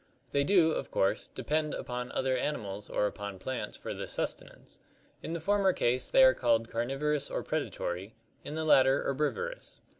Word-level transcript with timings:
They 0.31 0.43
do, 0.43 0.71
of 0.71 0.89
course, 0.89 1.27
depend 1.27 1.75
upon 1.75 2.11
other 2.13 2.35
animals 2.35 2.89
or 2.89 3.05
upon 3.05 3.37
plants 3.37 3.77
for 3.77 3.93
their 3.93 4.07
sustenance; 4.07 4.79
in 5.21 5.33
the 5.33 5.39
former 5.39 5.73
case 5.73 6.09
they 6.09 6.23
are 6.23 6.33
called 6.33 6.69
carnivorous 6.71 7.29
or 7.29 7.43
predatory, 7.43 8.15
in 8.43 8.55
the 8.55 8.65
latter 8.65 9.03
herbivorous. 9.03 9.79